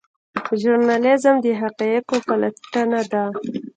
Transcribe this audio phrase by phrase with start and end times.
[0.61, 3.23] ژورنالیزم د حقایقو پلټنه ده